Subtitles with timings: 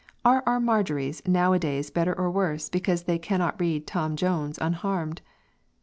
[0.25, 4.57] Are our Marjories now a days better or worse, because they cannot read 'Tom Jones'
[4.59, 5.21] unharmed?